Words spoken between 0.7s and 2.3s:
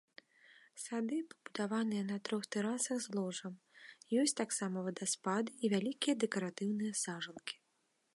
Сады пабудаваны на